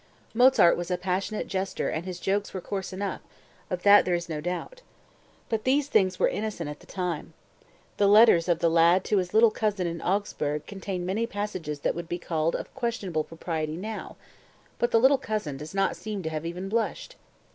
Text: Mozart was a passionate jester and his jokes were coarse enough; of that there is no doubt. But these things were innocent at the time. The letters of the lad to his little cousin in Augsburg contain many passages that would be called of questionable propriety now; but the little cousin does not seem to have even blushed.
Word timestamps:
Mozart 0.33 0.75
was 0.77 0.89
a 0.89 0.97
passionate 0.97 1.45
jester 1.47 1.89
and 1.89 2.05
his 2.07 2.19
jokes 2.19 2.55
were 2.55 2.59
coarse 2.59 2.91
enough; 2.91 3.21
of 3.69 3.83
that 3.83 4.03
there 4.03 4.15
is 4.15 4.27
no 4.27 4.41
doubt. 4.41 4.81
But 5.47 5.63
these 5.63 5.87
things 5.89 6.17
were 6.17 6.27
innocent 6.27 6.67
at 6.71 6.79
the 6.79 6.87
time. 6.87 7.33
The 7.97 8.07
letters 8.07 8.49
of 8.49 8.57
the 8.57 8.67
lad 8.67 9.03
to 9.03 9.17
his 9.17 9.31
little 9.31 9.51
cousin 9.51 9.85
in 9.85 10.01
Augsburg 10.01 10.65
contain 10.65 11.05
many 11.05 11.27
passages 11.27 11.81
that 11.81 11.93
would 11.93 12.09
be 12.09 12.17
called 12.17 12.55
of 12.55 12.73
questionable 12.73 13.23
propriety 13.23 13.77
now; 13.77 14.15
but 14.79 14.89
the 14.89 14.99
little 14.99 15.19
cousin 15.19 15.55
does 15.55 15.75
not 15.75 15.95
seem 15.95 16.23
to 16.23 16.31
have 16.31 16.47
even 16.47 16.67
blushed. 16.67 17.15